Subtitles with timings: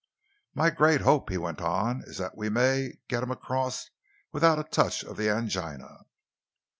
[0.55, 3.91] My great hope," he went on, "is that we may get him across
[4.31, 6.05] without a touch of the angina."